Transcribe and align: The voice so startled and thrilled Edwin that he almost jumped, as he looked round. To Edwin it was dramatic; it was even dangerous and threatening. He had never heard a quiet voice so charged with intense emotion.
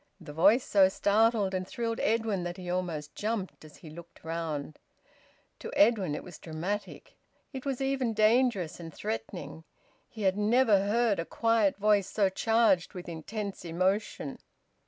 The 0.19 0.33
voice 0.33 0.63
so 0.63 0.89
startled 0.89 1.53
and 1.53 1.67
thrilled 1.67 1.99
Edwin 1.99 2.43
that 2.43 2.57
he 2.57 2.71
almost 2.71 3.13
jumped, 3.13 3.63
as 3.63 3.75
he 3.77 3.91
looked 3.91 4.23
round. 4.23 4.79
To 5.59 5.71
Edwin 5.75 6.15
it 6.15 6.23
was 6.23 6.39
dramatic; 6.39 7.17
it 7.53 7.65
was 7.67 7.81
even 7.81 8.15
dangerous 8.15 8.79
and 8.79 8.91
threatening. 8.91 9.63
He 10.09 10.23
had 10.23 10.37
never 10.39 10.85
heard 10.85 11.19
a 11.19 11.23
quiet 11.25 11.77
voice 11.77 12.09
so 12.09 12.29
charged 12.29 12.95
with 12.95 13.07
intense 13.07 13.63
emotion. 13.63 14.39